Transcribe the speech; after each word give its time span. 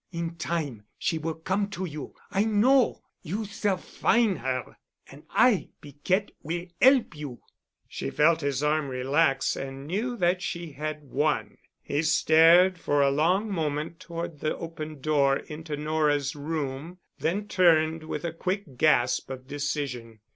In 0.11 0.33
time 0.35 0.85
she 0.97 1.19
will 1.19 1.35
come 1.35 1.69
to 1.69 1.85
you. 1.85 2.15
I 2.31 2.43
know. 2.43 3.03
You 3.21 3.45
s'all 3.45 3.77
fin' 3.77 4.41
'er. 4.43 4.75
An' 5.11 5.25
I, 5.29 5.69
Piquette, 5.79 6.31
will 6.41 6.65
'elp 6.81 7.15
you." 7.15 7.41
She 7.87 8.09
felt 8.09 8.41
his 8.41 8.63
arm 8.63 8.87
relax 8.87 9.55
and 9.55 9.85
knew 9.85 10.17
that 10.17 10.41
she 10.41 10.71
had 10.71 11.03
won. 11.03 11.59
He 11.83 12.01
stared 12.01 12.79
for 12.79 13.03
a 13.03 13.11
long 13.11 13.51
moment 13.51 13.99
toward 13.99 14.39
the 14.39 14.57
open 14.57 15.01
door 15.01 15.37
into 15.37 15.77
Nora's 15.77 16.35
room, 16.35 16.97
then 17.19 17.47
turned 17.47 18.01
with 18.05 18.25
a 18.25 18.33
quick 18.33 18.77
gasp 18.79 19.29
of 19.29 19.45
decision. 19.47 20.19